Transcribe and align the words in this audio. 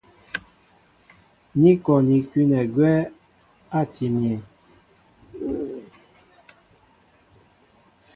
Ni 1.61 1.71
kɔ 1.83 1.93
ní 2.07 2.17
kʉ́nɛ 2.29 2.57
agwɛ́ 2.65 2.93
átii 3.79 4.11
myéŋ. 4.15 4.41